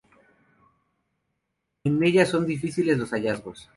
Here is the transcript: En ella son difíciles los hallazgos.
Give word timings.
En 1.83 2.01
ella 2.03 2.25
son 2.25 2.47
difíciles 2.47 2.97
los 2.97 3.13
hallazgos. 3.13 3.69